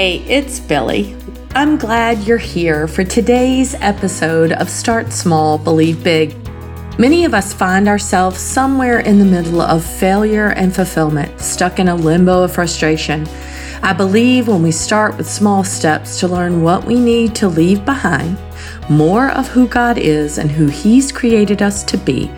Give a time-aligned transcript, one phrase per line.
[0.00, 1.14] Hey, it's Billie.
[1.54, 6.34] I'm glad you're here for today's episode of Start Small, Believe Big.
[6.98, 11.88] Many of us find ourselves somewhere in the middle of failure and fulfillment, stuck in
[11.88, 13.28] a limbo of frustration.
[13.82, 17.84] I believe when we start with small steps to learn what we need to leave
[17.84, 18.38] behind,
[18.88, 22.30] more of who God is and who He's created us to be,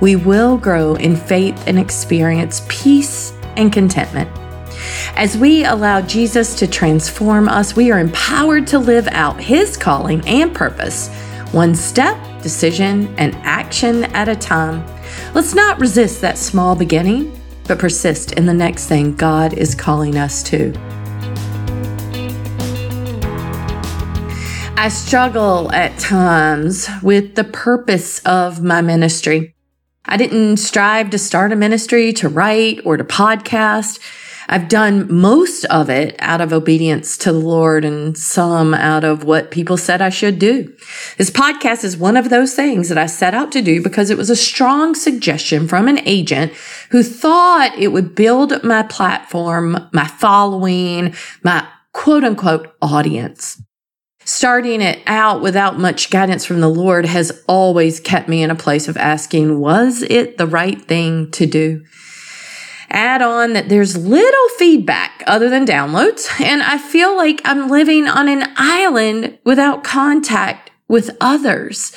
[0.00, 4.30] we will grow in faith and experience peace and contentment.
[5.16, 10.26] As we allow Jesus to transform us, we are empowered to live out His calling
[10.26, 11.08] and purpose,
[11.52, 14.86] one step, decision, and action at a time.
[15.34, 20.16] Let's not resist that small beginning, but persist in the next thing God is calling
[20.16, 20.72] us to.
[24.80, 29.56] I struggle at times with the purpose of my ministry.
[30.04, 33.98] I didn't strive to start a ministry, to write, or to podcast.
[34.50, 39.24] I've done most of it out of obedience to the Lord and some out of
[39.24, 40.74] what people said I should do.
[41.18, 44.16] This podcast is one of those things that I set out to do because it
[44.16, 46.52] was a strong suggestion from an agent
[46.90, 53.60] who thought it would build my platform, my following, my quote unquote audience.
[54.24, 58.54] Starting it out without much guidance from the Lord has always kept me in a
[58.54, 61.82] place of asking, was it the right thing to do?
[62.90, 68.06] Add on that there's little feedback other than downloads, and I feel like I'm living
[68.06, 71.92] on an island without contact with others.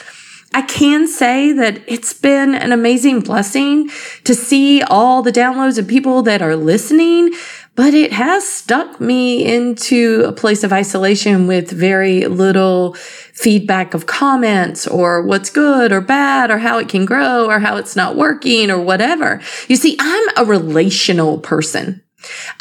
[0.53, 3.89] I can say that it's been an amazing blessing
[4.25, 7.31] to see all the downloads of people that are listening,
[7.75, 14.05] but it has stuck me into a place of isolation with very little feedback of
[14.05, 18.15] comments or what's good or bad or how it can grow or how it's not
[18.15, 19.41] working or whatever.
[19.67, 22.03] You see, I'm a relational person.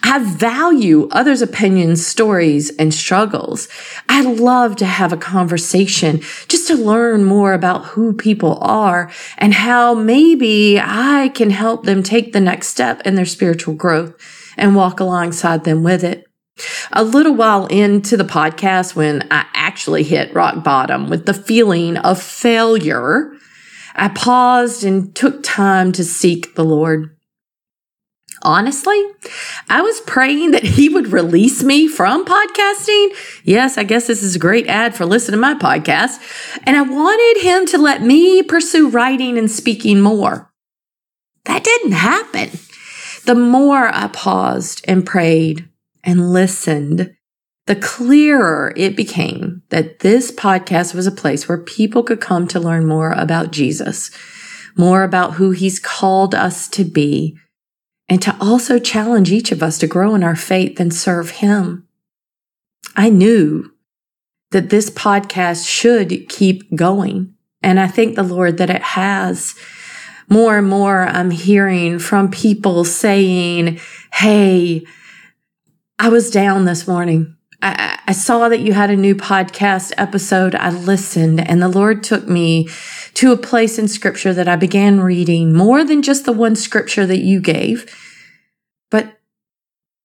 [0.03, 3.69] I value others' opinions, stories, and struggles.
[4.09, 9.53] I love to have a conversation just to learn more about who people are and
[9.53, 14.15] how maybe I can help them take the next step in their spiritual growth
[14.57, 16.25] and walk alongside them with it.
[16.93, 21.97] A little while into the podcast, when I actually hit rock bottom with the feeling
[21.97, 23.33] of failure,
[23.95, 27.17] I paused and took time to seek the Lord.
[28.43, 29.05] Honestly,
[29.69, 33.09] I was praying that he would release me from podcasting.
[33.45, 36.19] Yes, I guess this is a great ad for listening to my podcast.
[36.65, 40.51] And I wanted him to let me pursue writing and speaking more.
[41.45, 42.51] That didn't happen.
[43.31, 45.69] The more I paused and prayed
[46.03, 47.15] and listened,
[47.69, 52.59] the clearer it became that this podcast was a place where people could come to
[52.59, 54.11] learn more about Jesus,
[54.77, 57.39] more about who he's called us to be,
[58.09, 61.87] and to also challenge each of us to grow in our faith and serve him.
[62.97, 63.71] I knew
[64.51, 67.37] that this podcast should keep going.
[67.63, 69.55] And I thank the Lord that it has
[70.31, 73.81] more and more I'm hearing from people saying,
[74.13, 74.87] Hey,
[75.99, 77.37] I was down this morning.
[77.63, 80.55] I, I, saw that you had a new podcast episode.
[80.55, 82.69] I listened and the Lord took me
[83.15, 87.05] to a place in scripture that I began reading more than just the one scripture
[87.05, 87.95] that you gave,
[88.91, 89.21] but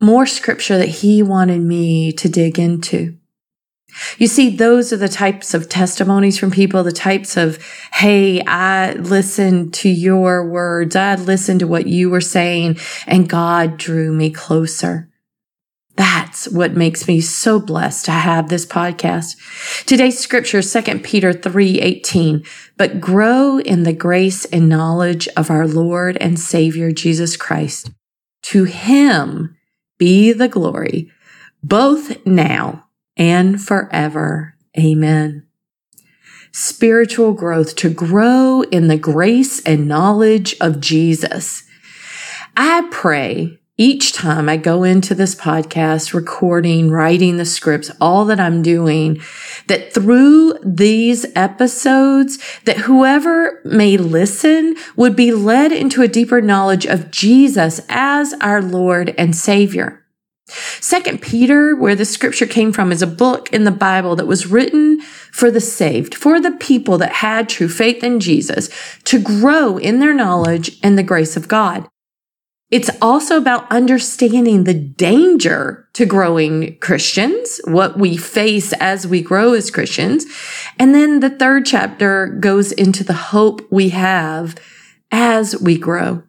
[0.02, 3.18] more scripture that he wanted me to dig into.
[4.18, 7.64] You see, those are the types of testimonies from people, the types of,
[7.94, 10.96] Hey, I listened to your words.
[10.96, 15.10] I listened to what you were saying and God drew me closer.
[15.96, 19.38] That's what makes me so blessed to have this podcast.
[19.86, 22.44] Today's scripture, 2 Peter 3, 18,
[22.76, 27.92] but grow in the grace and knowledge of our Lord and Savior Jesus Christ.
[28.44, 29.56] To him
[29.98, 31.10] be the glory,
[31.64, 32.85] both now
[33.18, 34.56] and forever.
[34.78, 35.46] Amen.
[36.52, 41.64] Spiritual growth to grow in the grace and knowledge of Jesus.
[42.56, 48.40] I pray each time I go into this podcast, recording, writing the scripts, all that
[48.40, 49.22] I'm doing,
[49.68, 56.86] that through these episodes, that whoever may listen would be led into a deeper knowledge
[56.86, 60.05] of Jesus as our Lord and Savior.
[60.86, 64.46] Second Peter, where the scripture came from, is a book in the Bible that was
[64.46, 68.70] written for the saved, for the people that had true faith in Jesus
[69.06, 71.88] to grow in their knowledge and the grace of God.
[72.70, 79.54] It's also about understanding the danger to growing Christians, what we face as we grow
[79.54, 80.28] as Christians.
[80.78, 84.56] And then the third chapter goes into the hope we have
[85.10, 86.22] as we grow.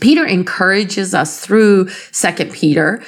[0.00, 3.02] Peter encourages us through second Peter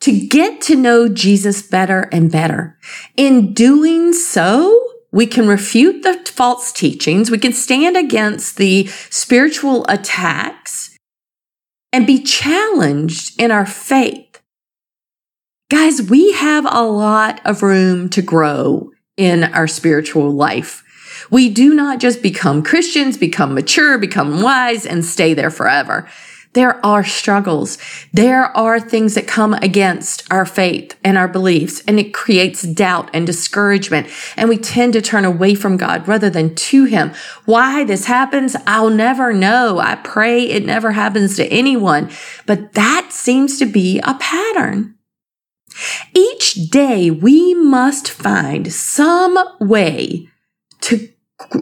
[0.00, 2.78] to get to know Jesus better and better.
[3.16, 7.30] In doing so, we can refute the false teachings.
[7.30, 10.96] We can stand against the spiritual attacks
[11.92, 14.40] and be challenged in our faith.
[15.70, 20.84] Guys, we have a lot of room to grow in our spiritual life.
[21.30, 26.08] We do not just become Christians, become mature, become wise, and stay there forever.
[26.54, 27.78] There are struggles.
[28.12, 33.10] There are things that come against our faith and our beliefs, and it creates doubt
[33.12, 34.08] and discouragement.
[34.36, 37.12] And we tend to turn away from God rather than to Him.
[37.44, 39.78] Why this happens, I'll never know.
[39.78, 42.10] I pray it never happens to anyone,
[42.46, 44.94] but that seems to be a pattern.
[46.14, 50.28] Each day we must find some way
[50.82, 51.08] to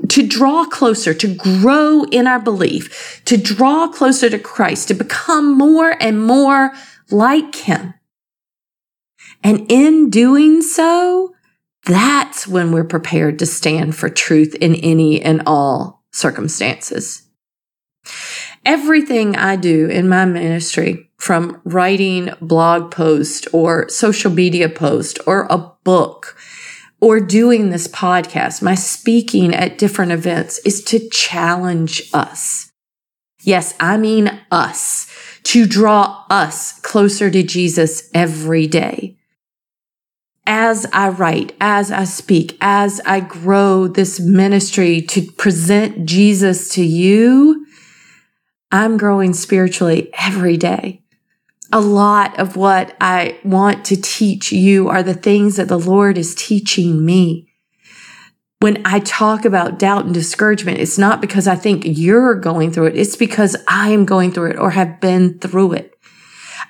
[0.09, 5.57] to draw closer, to grow in our belief, to draw closer to Christ, to become
[5.57, 6.73] more and more
[7.11, 7.95] like Him.
[9.45, 11.35] And in doing so,
[11.85, 17.23] that's when we're prepared to stand for truth in any and all circumstances.
[18.65, 25.47] Everything I do in my ministry, from writing blog post or social media post or
[25.49, 26.37] a book,
[27.01, 32.71] or doing this podcast, my speaking at different events is to challenge us.
[33.43, 35.11] Yes, I mean us
[35.45, 39.17] to draw us closer to Jesus every day.
[40.47, 46.85] As I write, as I speak, as I grow this ministry to present Jesus to
[46.85, 47.67] you,
[48.73, 51.03] I'm growing spiritually every day
[51.73, 56.19] a lot of what I want to teach you are the things that the Lord
[56.19, 57.53] is teaching me.
[58.61, 62.87] When I talk about doubt and discouragement, it's not because I think you're going through
[62.87, 62.97] it.
[62.97, 65.93] It's because I am going through it or have been through it.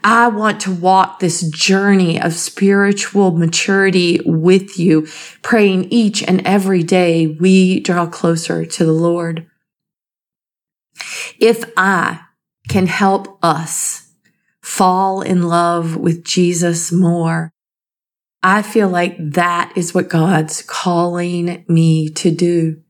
[0.03, 5.09] I want to walk this journey of spiritual maturity with you,
[5.43, 9.47] praying each and every day we draw closer to the Lord.
[11.41, 12.21] If I
[12.69, 14.06] can help us
[14.67, 17.53] fall in love with Jesus more.
[18.43, 22.83] I feel like that is what God's calling me to do.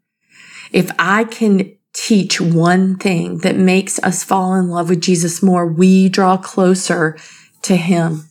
[0.72, 5.66] If I can teach one thing that makes us fall in love with Jesus more,
[5.66, 7.18] we draw closer
[7.62, 8.30] to him.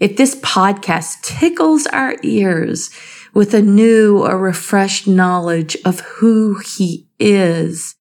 [0.00, 2.90] If this podcast tickles our ears
[3.34, 7.94] with a new or refreshed knowledge of who he is,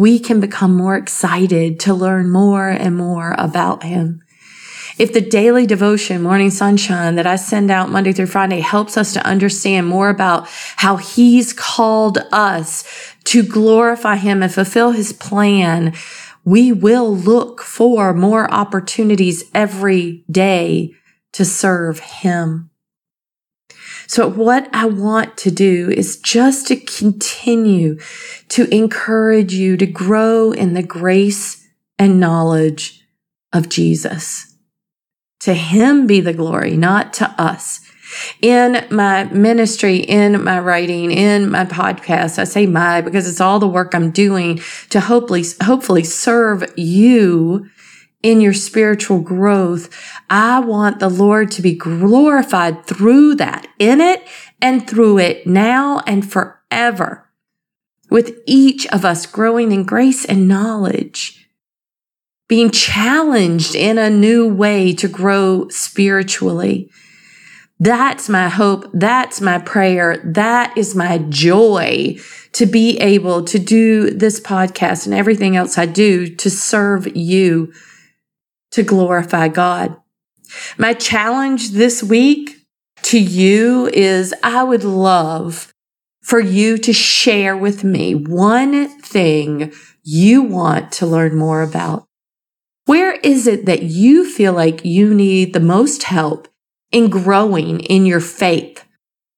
[0.00, 4.22] we can become more excited to learn more and more about him.
[4.96, 9.12] If the daily devotion, morning Sonshine that I send out Monday through Friday helps us
[9.12, 12.82] to understand more about how he's called us
[13.24, 15.92] to glorify him and fulfill his plan,
[16.46, 20.94] we will look for more opportunities every day
[21.32, 22.69] to serve him.
[24.10, 27.96] So what I want to do is just to continue
[28.48, 31.64] to encourage you to grow in the grace
[31.96, 33.06] and knowledge
[33.52, 34.56] of Jesus.
[35.42, 37.88] To him be the glory, not to us.
[38.42, 43.60] In my ministry, in my writing, in my podcast, I say my because it's all
[43.60, 47.70] the work I'm doing to hopefully, hopefully serve you
[48.22, 49.88] in your spiritual growth.
[50.28, 54.26] I want the Lord to be glorified through that, in it
[54.60, 57.30] and through it now and forever.
[58.10, 61.48] With each of us growing in grace and knowledge,
[62.48, 66.90] being challenged in a new way to grow spiritually.
[67.78, 68.90] That's my hope.
[68.92, 70.20] That's my prayer.
[70.24, 72.16] That is my joy
[72.52, 77.72] to be able to do this podcast and everything else I do to serve you
[78.72, 79.96] to glorify God.
[80.78, 82.66] My challenge this week
[83.02, 85.72] to you is I would love
[86.22, 89.72] for you to share with me one thing
[90.02, 92.06] you want to learn more about.
[92.86, 96.48] Where is it that you feel like you need the most help
[96.90, 98.84] in growing in your faith?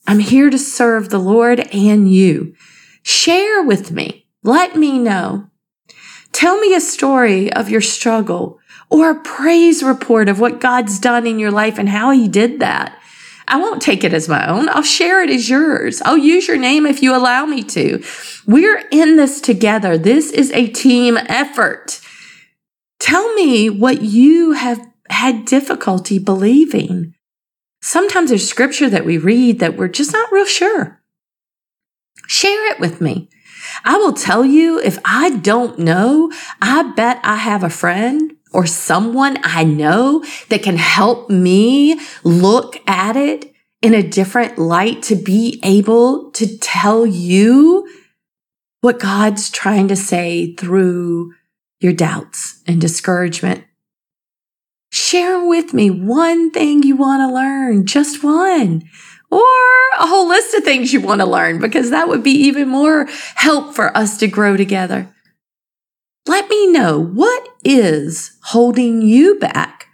[0.07, 2.55] I'm here to serve the Lord and you.
[3.03, 4.27] Share with me.
[4.43, 5.49] Let me know.
[6.33, 8.59] Tell me a story of your struggle
[8.93, 12.61] or a praise report of what God's done in your life and how he did
[12.61, 12.99] that.
[13.49, 14.69] I won't take it as my own.
[14.69, 16.03] I'll share it as yours.
[16.05, 18.05] I'll use your name if you allow me to.
[18.47, 19.97] We're in this together.
[19.97, 22.03] This is a team effort.
[23.01, 27.15] Tell me what you have had difficulty believing.
[27.81, 31.01] Sometimes there's scripture that we read that we're just not real sure.
[32.27, 33.31] Share it with me.
[33.87, 36.31] I will tell you if I don't know,
[36.61, 42.81] I bet I have a friend or someone I know that can help me look
[42.87, 47.89] at it in a different light to be able to tell you
[48.81, 51.35] what God's trying to say through
[51.81, 53.65] your doubts and discouragement.
[54.91, 58.83] Share with me one thing you want to learn, just one,
[59.31, 59.49] or
[59.99, 63.09] a whole list of things you want to learn, because that would be even more
[63.35, 65.12] help for us to grow together.
[66.27, 69.89] Let me know what is holding you back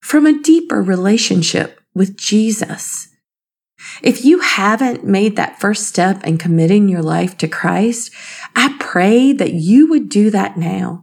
[0.00, 3.08] from a deeper relationship with Jesus.
[4.02, 8.12] If you haven't made that first step in committing your life to Christ,
[8.56, 11.02] I pray that you would do that now.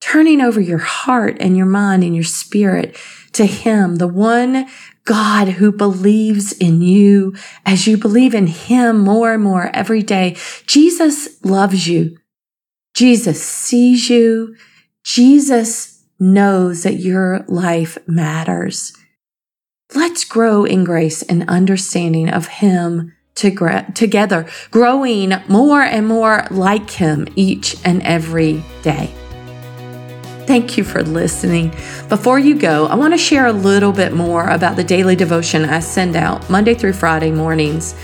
[0.00, 2.96] Turning over your heart and your mind and your spirit
[3.32, 4.66] to Him, the one
[5.04, 7.34] God who believes in you
[7.66, 10.36] as you believe in Him more and more every day.
[10.66, 12.16] Jesus loves you.
[12.94, 14.56] Jesus sees you.
[15.04, 18.92] Jesus knows that your life matters.
[19.94, 27.26] Let's grow in grace and understanding of Him together, growing more and more like Him
[27.34, 29.12] each and every day.
[30.46, 31.70] Thank you for listening.
[32.08, 35.64] Before you go, I want to share a little bit more about the daily devotion
[35.64, 37.94] I send out Monday through Friday mornings.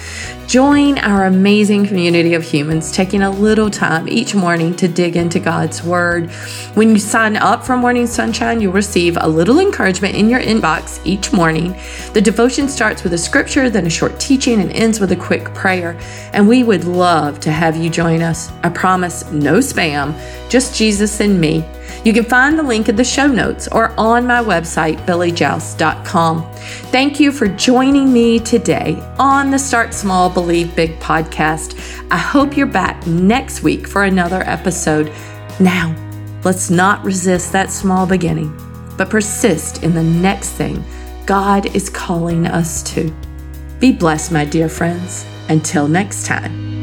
[0.48, 5.38] Join our amazing community of humans taking a little time each morning to dig into
[5.38, 6.30] God's Word.
[6.72, 11.04] When you sign up for Morning Sonshine, you'll receive a little encouragement in your inbox
[11.04, 11.76] each morning.
[12.14, 15.52] The devotion starts with a scripture, then a short teaching, and ends with a quick
[15.52, 15.98] prayer.
[16.32, 18.50] And we would love to have you join us.
[18.62, 21.62] I promise no spam, just Jesus and me.
[22.04, 26.50] You can find the link in the show notes or on my website, billiejauss.com.
[26.90, 31.76] Thank you for joining me today on the Start Small, Believe Big podcast.
[32.12, 35.12] I hope you're back next week for another episode.
[35.58, 35.96] Now,
[36.44, 38.56] let's not resist that small beginning,
[38.96, 40.84] but persist in the next thing
[41.26, 43.12] God is calling us to.
[43.80, 45.26] Be blessed, my dear friends.
[45.48, 46.77] Until next time.